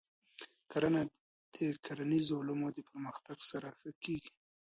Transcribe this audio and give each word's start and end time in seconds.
کرنه 0.71 1.01
د 1.55 1.57
کرنیزو 1.85 2.33
علومو 2.41 2.67
د 2.75 2.79
پرمختګ 2.89 3.37
سره 3.51 3.67
ښه 3.79 3.91
کېږي. 4.03 4.31